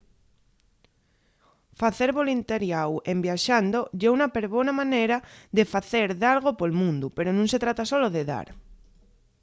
facer 1.81 2.09
voluntariáu 2.21 2.91
en 3.11 3.17
viaxando 3.25 3.79
ye 3.99 4.07
un 4.15 4.21
perbona 4.35 4.71
manera 4.81 5.17
de 5.57 5.63
facer 5.73 6.07
dalgo 6.23 6.51
pol 6.59 6.71
mundu 6.81 7.07
pero 7.17 7.29
nun 7.31 7.47
se 7.53 7.61
trata 7.63 7.83
solo 7.91 8.07
de 8.15 8.23
dar 8.31 8.47